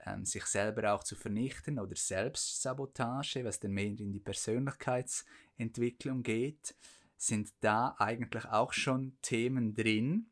ähm, 0.03 0.25
sich 0.25 0.45
selber 0.45 0.95
auch 0.95 1.03
zu 1.03 1.15
vernichten 1.15 1.77
oder 1.77 1.95
Selbstsabotage, 1.95 3.45
was 3.45 3.59
dann 3.59 3.73
mehr 3.73 3.85
in 3.85 4.11
die 4.11 4.19
Persönlichkeitsentwicklung 4.19 6.23
geht, 6.23 6.73
sind 7.15 7.53
da 7.59 7.95
eigentlich 7.99 8.45
auch 8.45 8.73
schon 8.73 9.15
Themen 9.21 9.75
drin. 9.75 10.31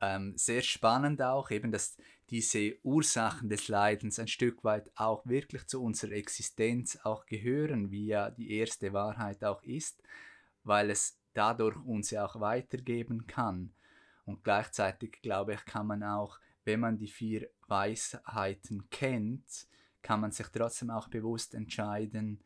Ähm, 0.00 0.38
sehr 0.38 0.62
spannend 0.62 1.20
auch, 1.20 1.50
eben, 1.50 1.72
dass 1.72 1.98
diese 2.30 2.78
Ursachen 2.84 3.50
des 3.50 3.68
Leidens 3.68 4.18
ein 4.18 4.28
Stück 4.28 4.64
weit 4.64 4.90
auch 4.94 5.26
wirklich 5.26 5.66
zu 5.66 5.82
unserer 5.82 6.12
Existenz 6.12 6.96
auch 7.02 7.26
gehören, 7.26 7.90
wie 7.90 8.06
ja 8.06 8.30
die 8.30 8.52
erste 8.52 8.94
Wahrheit 8.94 9.44
auch 9.44 9.62
ist, 9.62 10.02
weil 10.62 10.88
es 10.88 11.18
dadurch 11.34 11.76
uns 11.84 12.10
ja 12.10 12.24
auch 12.24 12.40
weitergeben 12.40 13.26
kann. 13.26 13.74
Und 14.24 14.42
gleichzeitig 14.42 15.20
glaube 15.20 15.54
ich, 15.54 15.64
kann 15.66 15.86
man 15.86 16.02
auch, 16.02 16.38
wenn 16.64 16.80
man 16.80 16.96
die 16.96 17.08
vier 17.08 17.50
Weisheiten 17.68 18.88
kennt, 18.90 19.66
kann 20.02 20.20
man 20.20 20.32
sich 20.32 20.48
trotzdem 20.48 20.90
auch 20.90 21.08
bewusst 21.08 21.54
entscheiden, 21.54 22.42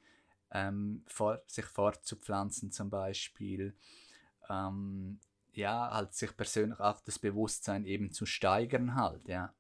ähm, 0.51 1.05
vor, 1.07 1.41
sich 1.47 1.67
fortzupflanzen 1.67 2.73
zum 2.73 2.91
Beispiel. 2.91 3.77
Ähm, 4.49 5.21
ja, 5.53 5.91
halt 5.93 6.15
sich 6.15 6.37
persönlich 6.37 6.79
auch 6.81 7.01
das 7.01 7.19
Bewusstsein 7.19 7.85
eben 7.85 8.13
zu 8.13 8.27
steigern 8.27 8.95
halt, 8.95 9.29
ja. 9.29 9.53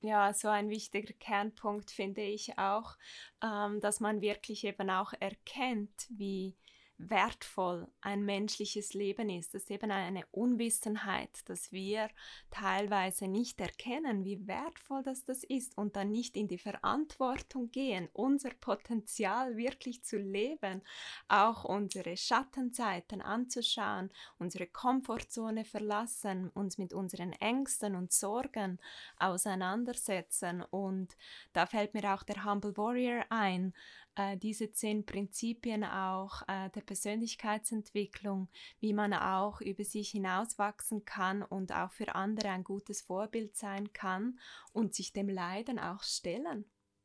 Ja, 0.00 0.34
so 0.34 0.48
ein 0.48 0.68
wichtiger 0.68 1.14
Kernpunkt 1.14 1.90
finde 1.90 2.20
ich 2.20 2.58
auch, 2.58 2.98
ähm, 3.42 3.80
dass 3.80 4.00
man 4.00 4.20
wirklich 4.20 4.64
eben 4.64 4.90
auch 4.90 5.14
erkennt, 5.18 6.06
wie 6.10 6.54
wertvoll 6.98 7.88
ein 8.00 8.24
menschliches 8.24 8.94
Leben 8.94 9.28
ist. 9.28 9.54
Das 9.54 9.62
ist 9.62 9.70
eben 9.70 9.90
eine 9.90 10.24
Unwissenheit, 10.30 11.40
dass 11.46 11.72
wir 11.72 12.08
teilweise 12.50 13.26
nicht 13.26 13.60
erkennen, 13.60 14.24
wie 14.24 14.46
wertvoll 14.46 15.02
das, 15.02 15.24
das 15.24 15.42
ist 15.42 15.76
und 15.76 15.96
dann 15.96 16.10
nicht 16.10 16.36
in 16.36 16.48
die 16.48 16.58
Verantwortung 16.58 17.70
gehen, 17.70 18.08
unser 18.12 18.50
Potenzial 18.50 19.56
wirklich 19.56 20.04
zu 20.04 20.16
leben, 20.18 20.82
auch 21.28 21.64
unsere 21.64 22.16
Schattenzeiten 22.16 23.20
anzuschauen, 23.20 24.10
unsere 24.38 24.66
Komfortzone 24.66 25.64
verlassen, 25.64 26.50
uns 26.50 26.78
mit 26.78 26.92
unseren 26.92 27.32
Ängsten 27.32 27.96
und 27.96 28.12
Sorgen 28.12 28.78
auseinandersetzen. 29.18 30.62
Und 30.62 31.16
da 31.52 31.66
fällt 31.66 31.94
mir 31.94 32.14
auch 32.14 32.22
der 32.22 32.44
Humble 32.44 32.76
Warrior 32.76 33.24
ein, 33.30 33.74
äh, 34.16 34.36
diese 34.36 34.70
zehn 34.70 35.04
Prinzipien 35.04 35.84
auch 35.84 36.42
äh, 36.48 36.70
der 36.70 36.82
Persönlichkeitsentwicklung, 36.82 38.48
wie 38.80 38.92
man 38.92 39.12
auch 39.12 39.60
über 39.60 39.84
sich 39.84 40.10
hinauswachsen 40.10 41.04
kann 41.04 41.42
und 41.42 41.72
auch 41.72 41.92
für 41.92 42.14
andere 42.14 42.50
ein 42.50 42.64
gutes 42.64 43.02
Vorbild 43.02 43.56
sein 43.56 43.92
kann 43.92 44.38
und 44.72 44.94
sich 44.94 45.12
dem 45.12 45.28
Leiden 45.28 45.78
auch 45.78 46.02
stellen. 46.02 46.64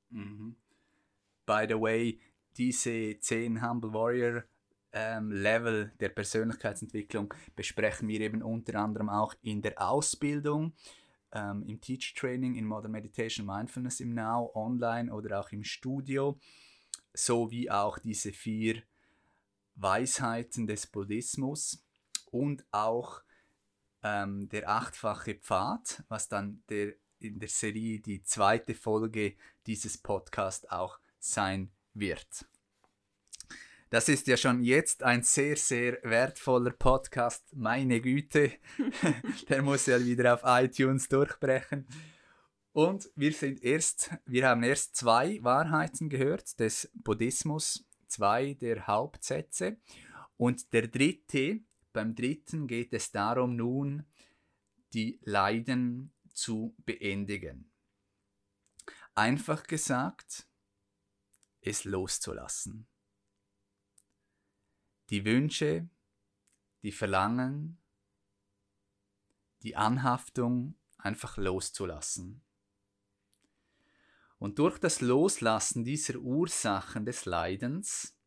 Mhm. 0.10 0.56
By 1.46 1.66
the 1.68 1.80
way, 1.80 2.20
diese 2.58 3.18
zehn 3.20 3.68
Humble 3.68 3.94
Warrior 3.94 4.44
ähm, 4.92 5.32
Level 5.32 5.92
der 6.00 6.10
Persönlichkeitsentwicklung 6.10 7.34
besprechen 7.56 8.08
wir 8.08 8.22
eben 8.22 8.42
unter 8.42 8.80
anderem 8.80 9.10
auch 9.10 9.34
in 9.42 9.62
der 9.62 9.82
Ausbildung, 9.82 10.74
ähm, 11.32 11.64
im 11.64 11.80
Teach 11.80 12.14
Training, 12.16 12.56
in 12.56 12.66
Modern 12.66 12.92
Meditation 12.92 13.46
Mindfulness 13.46 14.00
im 14.00 14.14
Now, 14.14 14.52
online 14.54 15.14
oder 15.14 15.40
auch 15.40 15.52
im 15.52 15.64
Studio 15.64 16.40
sowie 17.26 17.70
auch 17.70 18.00
diese 18.00 18.32
vier 18.32 18.84
Weisheiten 19.76 20.68
des 20.68 20.88
Buddhismus 20.88 21.86
und 22.32 22.66
auch 22.72 23.22
ähm, 24.04 24.50
der 24.50 24.70
achtfache 24.70 25.36
Pfad, 25.36 26.04
was 26.08 26.28
dann 26.28 26.64
der, 26.70 26.94
in 27.20 27.40
der 27.40 27.50
Serie 27.50 28.00
die 28.00 28.24
zweite 28.24 28.74
Folge 28.74 29.36
dieses 29.66 29.98
Podcasts 29.98 30.70
auch 30.70 31.00
sein 31.20 31.72
wird. 31.94 32.46
Das 33.90 34.08
ist 34.08 34.28
ja 34.28 34.38
schon 34.38 34.64
jetzt 34.64 35.02
ein 35.02 35.24
sehr, 35.24 35.58
sehr 35.58 35.98
wertvoller 36.04 36.72
Podcast. 36.72 37.56
Meine 37.56 38.00
Güte, 38.02 38.52
der 39.50 39.64
muss 39.64 39.88
ja 39.88 40.00
wieder 40.00 40.36
auf 40.36 40.42
iTunes 40.44 41.10
durchbrechen. 41.10 41.88
Und 42.80 43.12
wir 43.14 43.34
sind 43.34 43.62
erst, 43.62 44.10
wir 44.26 44.48
haben 44.48 44.64
erst 44.64 44.96
zwei 44.96 45.44
Wahrheiten 45.44 46.08
gehört 46.08 46.62
des 46.62 46.90
Buddhismus, 46.94 47.86
zwei 48.08 48.54
der 48.54 48.88
Hauptsätze. 48.88 49.76
Und 50.38 50.72
der 50.72 50.88
dritte, 50.88 51.60
beim 51.92 52.16
dritten 52.16 52.68
geht 52.68 52.94
es 52.94 53.12
darum 53.12 53.58
nun, 53.58 54.06
die 54.94 55.20
Leiden 55.24 56.14
zu 56.34 56.74
beendigen. 56.86 57.70
Einfach 59.14 59.64
gesagt, 59.64 60.48
es 61.60 61.84
loszulassen. 61.84 62.88
Die 65.10 65.26
Wünsche, 65.26 65.90
die 66.82 66.94
Verlangen, 66.94 67.78
die 69.64 69.76
Anhaftung 69.76 70.76
einfach 70.98 71.36
loszulassen. 71.36 72.42
Und 74.42 74.58
durch 74.58 74.80
das 74.80 75.02
Loslassen 75.02 75.84
dieser 75.84 76.18
Ursachen 76.18 77.06
des 77.06 77.26
Leidens 77.26 78.18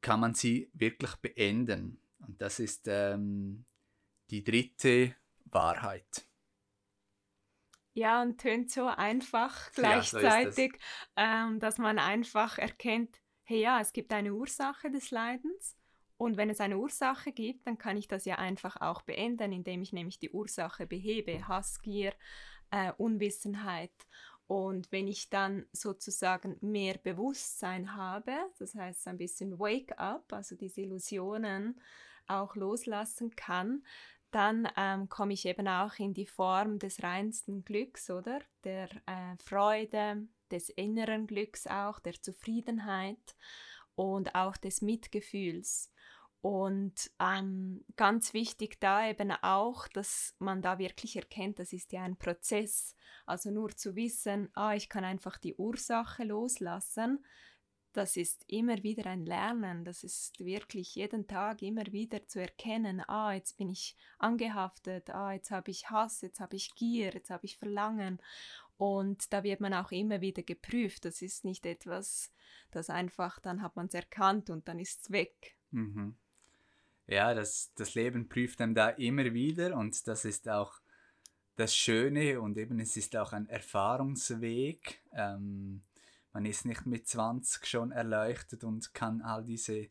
kann 0.00 0.20
man 0.20 0.34
sie 0.34 0.70
wirklich 0.72 1.14
beenden. 1.16 2.02
Und 2.18 2.40
das 2.40 2.58
ist 2.58 2.88
ähm, 2.88 3.66
die 4.30 4.42
dritte 4.42 5.14
Wahrheit. 5.44 6.26
Ja, 7.92 8.22
und 8.22 8.38
tönt 8.38 8.70
so 8.70 8.86
einfach 8.86 9.72
gleichzeitig, 9.72 10.72
ja, 11.16 11.42
so 11.42 11.50
ähm, 11.50 11.60
dass 11.60 11.76
man 11.78 11.98
einfach 11.98 12.56
erkennt, 12.56 13.20
hey 13.42 13.60
ja, 13.60 13.80
es 13.80 13.92
gibt 13.92 14.12
eine 14.12 14.32
Ursache 14.32 14.90
des 14.90 15.10
Leidens. 15.10 15.76
Und 16.20 16.36
wenn 16.36 16.50
es 16.50 16.60
eine 16.60 16.76
Ursache 16.76 17.32
gibt, 17.32 17.66
dann 17.66 17.78
kann 17.78 17.96
ich 17.96 18.06
das 18.06 18.26
ja 18.26 18.34
einfach 18.34 18.78
auch 18.82 19.00
beenden, 19.00 19.52
indem 19.52 19.80
ich 19.80 19.94
nämlich 19.94 20.18
die 20.18 20.28
Ursache 20.28 20.86
behebe. 20.86 21.48
Hassgier, 21.48 22.12
äh, 22.70 22.92
Unwissenheit. 22.98 23.94
Und 24.46 24.92
wenn 24.92 25.08
ich 25.08 25.30
dann 25.30 25.64
sozusagen 25.72 26.58
mehr 26.60 26.98
Bewusstsein 26.98 27.96
habe, 27.96 28.34
das 28.58 28.74
heißt 28.74 29.08
ein 29.08 29.16
bisschen 29.16 29.58
Wake 29.58 29.98
up, 29.98 30.30
also 30.34 30.56
diese 30.56 30.82
Illusionen 30.82 31.80
auch 32.26 32.54
loslassen 32.54 33.34
kann, 33.34 33.82
dann 34.30 34.68
ähm, 34.76 35.08
komme 35.08 35.32
ich 35.32 35.46
eben 35.46 35.68
auch 35.68 35.98
in 35.98 36.12
die 36.12 36.26
Form 36.26 36.78
des 36.78 37.02
reinsten 37.02 37.64
Glücks, 37.64 38.10
oder? 38.10 38.40
Der 38.64 38.90
äh, 39.06 39.38
Freude, 39.42 40.28
des 40.50 40.68
inneren 40.68 41.26
Glücks 41.26 41.66
auch, 41.66 41.98
der 41.98 42.20
Zufriedenheit 42.20 43.36
und 43.94 44.34
auch 44.34 44.58
des 44.58 44.82
Mitgefühls. 44.82 45.90
Und 46.42 47.10
ähm, 47.20 47.84
ganz 47.96 48.32
wichtig 48.32 48.80
da 48.80 49.06
eben 49.06 49.30
auch, 49.30 49.88
dass 49.88 50.34
man 50.38 50.62
da 50.62 50.78
wirklich 50.78 51.16
erkennt, 51.16 51.58
das 51.58 51.74
ist 51.74 51.92
ja 51.92 52.02
ein 52.02 52.16
Prozess. 52.16 52.96
Also 53.26 53.50
nur 53.50 53.76
zu 53.76 53.94
wissen, 53.94 54.48
ah, 54.54 54.74
ich 54.74 54.88
kann 54.88 55.04
einfach 55.04 55.36
die 55.36 55.54
Ursache 55.54 56.24
loslassen, 56.24 57.22
das 57.92 58.16
ist 58.16 58.44
immer 58.46 58.82
wieder 58.82 59.06
ein 59.06 59.26
Lernen. 59.26 59.84
Das 59.84 60.04
ist 60.04 60.38
wirklich 60.38 60.94
jeden 60.94 61.26
Tag 61.26 61.60
immer 61.60 61.84
wieder 61.86 62.26
zu 62.26 62.40
erkennen, 62.40 63.02
ah, 63.06 63.32
jetzt 63.32 63.58
bin 63.58 63.68
ich 63.68 63.96
angehaftet, 64.18 65.10
ah, 65.10 65.32
jetzt 65.32 65.50
habe 65.50 65.70
ich 65.70 65.90
Hass, 65.90 66.22
jetzt 66.22 66.40
habe 66.40 66.56
ich 66.56 66.74
Gier, 66.74 67.12
jetzt 67.12 67.30
habe 67.30 67.44
ich 67.44 67.58
Verlangen. 67.58 68.18
Und 68.78 69.32
da 69.32 69.42
wird 69.42 69.60
man 69.60 69.74
auch 69.74 69.90
immer 69.90 70.22
wieder 70.22 70.42
geprüft. 70.42 71.04
Das 71.04 71.20
ist 71.20 71.44
nicht 71.44 71.66
etwas, 71.66 72.32
das 72.70 72.88
einfach, 72.88 73.40
dann 73.40 73.60
hat 73.60 73.76
man 73.76 73.86
es 73.86 73.94
erkannt 73.94 74.48
und 74.48 74.68
dann 74.68 74.78
ist 74.78 75.02
es 75.02 75.10
weg. 75.10 75.58
Mhm 75.70 76.16
ja, 77.10 77.34
das, 77.34 77.72
das 77.74 77.94
Leben 77.94 78.28
prüft 78.28 78.60
einem 78.60 78.74
da 78.74 78.90
immer 78.90 79.34
wieder 79.34 79.76
und 79.76 80.06
das 80.06 80.24
ist 80.24 80.48
auch 80.48 80.80
das 81.56 81.74
Schöne 81.74 82.40
und 82.40 82.56
eben 82.56 82.78
es 82.78 82.96
ist 82.96 83.16
auch 83.16 83.32
ein 83.32 83.48
Erfahrungsweg. 83.48 85.02
Ähm, 85.12 85.82
man 86.32 86.46
ist 86.46 86.64
nicht 86.64 86.86
mit 86.86 87.08
20 87.08 87.66
schon 87.66 87.90
erleuchtet 87.90 88.62
und 88.62 88.94
kann 88.94 89.22
all 89.22 89.44
diese 89.44 89.88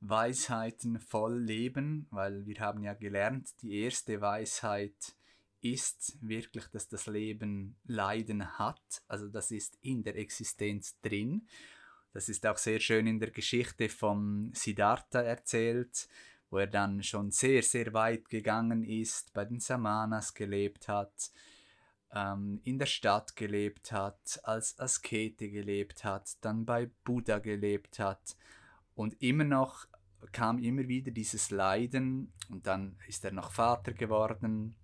Weisheiten 0.00 0.98
voll 0.98 1.38
leben, 1.38 2.08
weil 2.10 2.44
wir 2.44 2.58
haben 2.58 2.82
ja 2.82 2.94
gelernt, 2.94 3.50
die 3.62 3.80
erste 3.80 4.20
Weisheit 4.20 5.14
ist 5.60 6.18
wirklich, 6.20 6.66
dass 6.66 6.88
das 6.88 7.06
Leben 7.06 7.76
Leiden 7.84 8.58
hat, 8.58 9.02
also 9.06 9.28
das 9.28 9.52
ist 9.52 9.78
in 9.80 10.02
der 10.02 10.16
Existenz 10.16 11.00
drin. 11.00 11.46
Das 12.12 12.28
ist 12.28 12.46
auch 12.46 12.58
sehr 12.58 12.80
schön 12.80 13.06
in 13.06 13.20
der 13.20 13.30
Geschichte 13.30 13.88
von 13.88 14.50
Siddhartha 14.54 15.20
erzählt, 15.20 16.08
wo 16.50 16.58
er 16.58 16.66
dann 16.66 17.02
schon 17.02 17.30
sehr, 17.30 17.62
sehr 17.62 17.92
weit 17.92 18.28
gegangen 18.28 18.82
ist, 18.82 19.32
bei 19.34 19.44
den 19.44 19.60
Samanas 19.60 20.34
gelebt 20.34 20.88
hat, 20.88 21.30
ähm, 22.12 22.60
in 22.64 22.78
der 22.78 22.86
Stadt 22.86 23.36
gelebt 23.36 23.92
hat, 23.92 24.40
als 24.42 24.78
Askete 24.78 25.50
gelebt 25.50 26.04
hat, 26.04 26.36
dann 26.40 26.64
bei 26.64 26.90
Buddha 27.04 27.38
gelebt 27.38 27.98
hat 27.98 28.36
und 28.94 29.20
immer 29.22 29.44
noch 29.44 29.86
kam 30.32 30.58
immer 30.58 30.88
wieder 30.88 31.10
dieses 31.10 31.50
Leiden 31.50 32.32
und 32.48 32.66
dann 32.66 32.96
ist 33.06 33.24
er 33.24 33.32
noch 33.32 33.52
Vater 33.52 33.92
geworden 33.92 34.74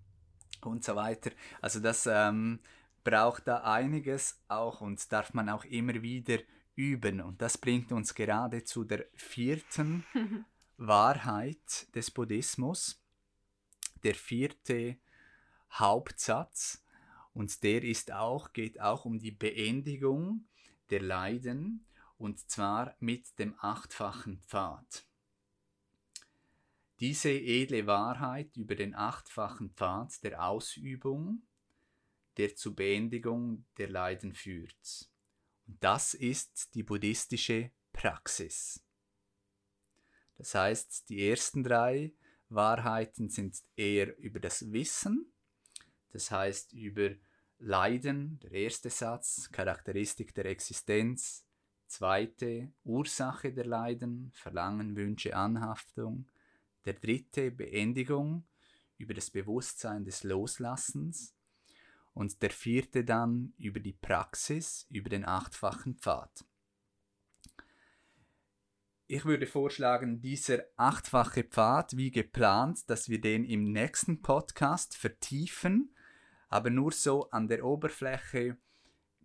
und 0.62 0.84
so 0.84 0.94
weiter. 0.94 1.30
Also 1.60 1.80
das 1.80 2.06
ähm, 2.10 2.60
braucht 3.02 3.48
da 3.48 3.62
einiges 3.62 4.40
auch 4.48 4.80
und 4.80 5.12
darf 5.12 5.34
man 5.34 5.48
auch 5.48 5.64
immer 5.64 6.02
wieder 6.02 6.38
üben 6.76 7.20
und 7.20 7.40
das 7.40 7.56
bringt 7.58 7.92
uns 7.92 8.14
gerade 8.14 8.64
zu 8.64 8.84
der 8.84 9.06
vierten 9.14 10.04
Wahrheit 10.76 11.94
des 11.94 12.10
Buddhismus, 12.10 13.00
der 14.02 14.14
vierte 14.14 14.98
Hauptsatz, 15.72 16.84
und 17.32 17.62
der 17.64 17.82
ist 17.82 18.12
auch, 18.12 18.52
geht 18.52 18.80
auch 18.80 19.04
um 19.04 19.18
die 19.18 19.32
Beendigung 19.32 20.46
der 20.90 21.02
Leiden, 21.02 21.84
und 22.16 22.48
zwar 22.48 22.94
mit 23.00 23.38
dem 23.38 23.54
achtfachen 23.58 24.38
Pfad. 24.38 25.04
Diese 27.00 27.30
edle 27.30 27.87
Wahrheit 27.87 28.56
über 28.56 28.76
den 28.76 28.94
achtfachen 28.94 29.70
Pfad 29.70 30.22
der 30.22 30.46
Ausübung, 30.46 31.42
der 32.37 32.54
zur 32.54 32.76
Beendigung 32.76 33.64
der 33.78 33.88
Leiden 33.88 34.32
führt. 34.32 35.10
Und 35.66 35.82
das 35.82 36.14
ist 36.14 36.74
die 36.74 36.84
buddhistische 36.84 37.70
Praxis. 37.92 38.83
Das 40.36 40.54
heißt, 40.54 41.08
die 41.08 41.28
ersten 41.28 41.62
drei 41.62 42.12
Wahrheiten 42.48 43.28
sind 43.28 43.62
eher 43.76 44.16
über 44.18 44.40
das 44.40 44.72
Wissen, 44.72 45.32
das 46.10 46.30
heißt 46.30 46.72
über 46.72 47.10
Leiden, 47.58 48.38
der 48.40 48.52
erste 48.52 48.90
Satz, 48.90 49.48
Charakteristik 49.50 50.34
der 50.34 50.46
Existenz, 50.46 51.44
zweite 51.86 52.72
Ursache 52.84 53.52
der 53.52 53.66
Leiden, 53.66 54.30
Verlangen, 54.34 54.96
Wünsche, 54.96 55.36
Anhaftung, 55.36 56.26
der 56.84 56.94
dritte 56.94 57.50
Beendigung 57.50 58.44
über 58.98 59.14
das 59.14 59.30
Bewusstsein 59.30 60.04
des 60.04 60.24
Loslassens 60.24 61.34
und 62.12 62.42
der 62.42 62.50
vierte 62.50 63.04
dann 63.04 63.52
über 63.58 63.80
die 63.80 63.92
Praxis, 63.92 64.86
über 64.90 65.08
den 65.08 65.24
achtfachen 65.24 65.96
Pfad. 65.96 66.44
Ich 69.06 69.26
würde 69.26 69.46
vorschlagen, 69.46 70.22
dieser 70.22 70.64
achtfache 70.76 71.44
Pfad, 71.44 71.94
wie 71.96 72.10
geplant, 72.10 72.88
dass 72.88 73.10
wir 73.10 73.20
den 73.20 73.44
im 73.44 73.70
nächsten 73.70 74.22
Podcast 74.22 74.96
vertiefen. 74.96 75.94
Aber 76.48 76.70
nur 76.70 76.90
so 76.90 77.28
an 77.30 77.46
der 77.46 77.66
Oberfläche 77.66 78.56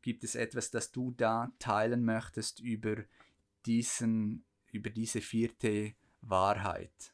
gibt 0.01 0.25
es 0.25 0.35
etwas, 0.35 0.69
das 0.71 0.91
du 0.91 1.11
da 1.11 1.53
teilen 1.59 2.03
möchtest 2.03 2.59
über, 2.59 2.97
diesen, 3.65 4.43
über 4.71 4.89
diese 4.89 5.21
vierte 5.21 5.93
Wahrheit. 6.21 7.13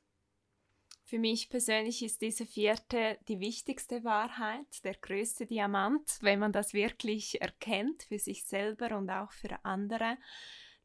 Für 1.04 1.20
mich 1.20 1.50
persönlich 1.50 2.04
ist 2.04 2.22
diese 2.22 2.48
vierte 2.48 3.20
die 3.28 3.40
wichtigste 3.40 4.04
Wahrheit, 4.04 4.84
der 4.84 4.96
größte 4.96 5.46
Diamant, 5.46 6.18
wenn 6.22 6.40
man 6.40 6.52
das 6.52 6.74
wirklich 6.74 7.40
erkennt 7.42 8.04
für 8.04 8.18
sich 8.18 8.44
selber 8.46 8.98
und 8.98 9.12
auch 9.12 9.32
für 9.32 9.64
andere 9.64 10.18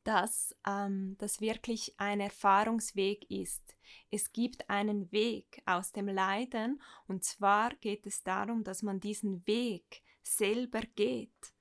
dass 0.04 0.56
ähm, 0.66 1.16
das 1.18 1.40
wirklich 1.40 1.94
ein 1.98 2.20
Erfahrungsweg 2.20 3.30
ist. 3.30 3.76
Es 4.10 4.32
gibt 4.32 4.68
einen 4.70 5.10
Weg 5.12 5.62
aus 5.66 5.92
dem 5.92 6.08
Leiden 6.08 6.80
und 7.06 7.24
zwar 7.24 7.74
geht 7.76 8.06
es 8.06 8.22
darum, 8.22 8.64
dass 8.64 8.82
man 8.82 9.00
diesen 9.00 9.46
Weg 9.46 10.02
selber 10.22 10.82
geht. 10.94 11.54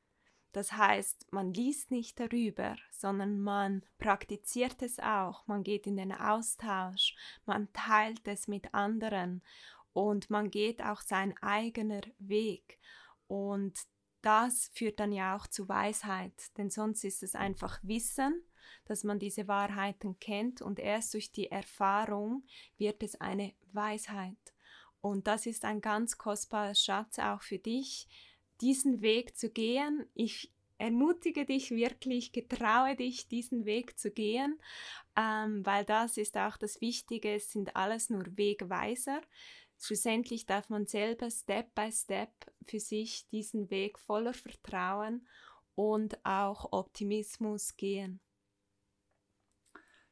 Das 0.52 0.74
heißt, 0.74 1.32
man 1.32 1.54
liest 1.54 1.92
nicht 1.92 2.20
darüber, 2.20 2.76
sondern 2.92 3.40
man 3.40 3.86
praktiziert 4.00 4.82
es 4.82 5.00
auch, 5.00 5.46
man 5.46 5.64
geht 5.64 5.86
in 5.86 5.98
den 5.98 6.12
Austausch, 6.12 7.16
man 7.46 7.72
teilt 7.72 8.28
es 8.28 8.48
mit 8.48 8.74
anderen 8.74 9.44
und 9.94 10.30
man 10.30 10.50
geht 10.50 10.82
auch 10.82 11.02
sein 11.02 11.36
eigener 11.42 12.02
Weg. 12.18 12.80
Und 13.28 13.78
das 14.22 14.70
führt 14.74 15.00
dann 15.00 15.12
ja 15.12 15.36
auch 15.36 15.48
zu 15.48 15.70
Weisheit, 15.70 16.34
denn 16.58 16.70
sonst 16.70 17.04
ist 17.04 17.24
es 17.24 17.36
einfach 17.36 17.80
Wissen, 17.84 18.44
dass 18.86 19.04
man 19.04 19.20
diese 19.20 19.48
Wahrheiten 19.48 20.20
kennt 20.20 20.62
und 20.62 20.80
erst 20.80 21.14
durch 21.14 21.32
die 21.32 21.52
Erfahrung 21.52 22.44
wird 22.78 23.04
es 23.04 23.20
eine 23.20 23.54
Weisheit. 23.72 24.38
Und 25.02 25.28
das 25.28 25.46
ist 25.46 25.64
ein 25.66 25.82
ganz 25.82 26.18
kostbarer 26.18 26.76
Schatz 26.76 27.20
auch 27.20 27.42
für 27.42 27.60
dich, 27.60 28.08
diesen 28.62 29.02
Weg 29.02 29.38
zu 29.38 29.50
gehen. 29.50 30.06
Ich 30.14 30.52
ermutige 30.78 31.46
dich 31.46 31.72
wirklich, 31.72 32.32
getraue 32.32 32.96
dich, 32.96 33.28
diesen 33.28 33.66
Weg 33.66 34.00
zu 34.00 34.12
gehen, 34.12 34.60
ähm, 35.16 35.66
weil 35.66 35.86
das 35.86 36.18
ist 36.18 36.38
auch 36.38 36.58
das 36.58 36.82
Wichtige, 36.82 37.36
es 37.36 37.52
sind 37.52 37.76
alles 37.76 38.10
nur 38.10 38.26
Wegweiser. 38.38 39.22
Schlussendlich 39.80 40.46
darf 40.46 40.70
man 40.70 40.86
selber 40.86 41.30
Step 41.32 41.74
by 41.76 41.92
Step 41.92 42.32
für 42.68 42.80
sich 42.80 43.28
diesen 43.30 43.70
Weg 43.70 44.00
voller 44.00 44.34
Vertrauen 44.34 45.28
und 45.76 46.24
auch 46.26 46.72
Optimismus 46.72 47.76
gehen. 47.78 48.20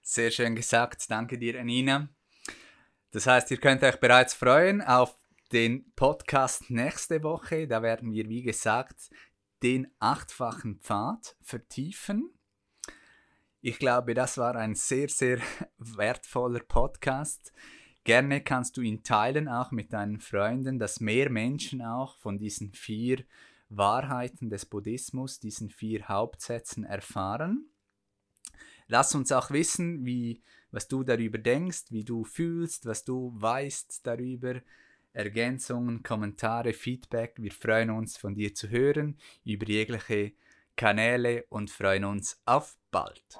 Sehr 0.01 0.31
schön 0.31 0.55
gesagt, 0.55 1.09
danke 1.09 1.37
dir, 1.37 1.59
Anina. 1.59 2.09
Das 3.11 3.27
heißt, 3.27 3.51
ihr 3.51 3.57
könnt 3.57 3.83
euch 3.83 3.99
bereits 3.99 4.33
freuen 4.33 4.81
auf 4.81 5.17
den 5.51 5.91
Podcast 5.95 6.69
nächste 6.69 7.23
Woche. 7.23 7.67
Da 7.67 7.81
werden 7.81 8.11
wir, 8.13 8.29
wie 8.29 8.43
gesagt, 8.43 9.09
den 9.63 9.87
achtfachen 9.99 10.79
Pfad 10.79 11.35
vertiefen. 11.41 12.33
Ich 13.61 13.79
glaube, 13.79 14.13
das 14.13 14.37
war 14.37 14.55
ein 14.55 14.75
sehr, 14.75 15.09
sehr 15.09 15.39
wertvoller 15.77 16.59
Podcast. 16.61 17.51
Gerne 18.07 18.39
kannst 18.39 18.77
du 18.77 18.81
ihn 18.81 19.03
teilen, 19.03 19.49
auch 19.49 19.71
mit 19.71 19.91
deinen 19.91 20.21
Freunden, 20.21 20.79
dass 20.79 21.01
mehr 21.01 21.29
Menschen 21.29 21.81
auch 21.81 22.15
von 22.15 22.39
diesen 22.39 22.71
vier 22.71 23.25
Wahrheiten 23.67 24.49
des 24.49 24.65
Buddhismus, 24.65 25.41
diesen 25.41 25.69
vier 25.69 26.07
Hauptsätzen 26.07 26.85
erfahren. 26.85 27.65
Lass 28.87 29.13
uns 29.13 29.33
auch 29.33 29.51
wissen, 29.51 30.05
wie, 30.05 30.41
was 30.71 30.87
du 30.87 31.03
darüber 31.03 31.37
denkst, 31.37 31.87
wie 31.89 32.05
du 32.05 32.23
fühlst, 32.23 32.85
was 32.85 33.03
du 33.03 33.33
weißt 33.35 34.07
darüber. 34.07 34.61
Ergänzungen, 35.11 36.01
Kommentare, 36.01 36.71
Feedback. 36.71 37.33
Wir 37.35 37.51
freuen 37.51 37.89
uns 37.89 38.15
von 38.15 38.35
dir 38.35 38.55
zu 38.55 38.69
hören 38.69 39.17
über 39.43 39.67
jegliche 39.67 40.31
Kanäle 40.77 41.43
und 41.49 41.69
freuen 41.69 42.05
uns 42.05 42.41
auf 42.45 42.77
bald. 42.89 43.37